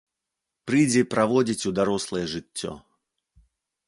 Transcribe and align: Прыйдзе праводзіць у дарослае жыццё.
Прыйдзе 0.69 1.01
праводзіць 1.13 1.67
у 1.71 1.73
дарослае 1.79 2.23
жыццё. 2.33 2.71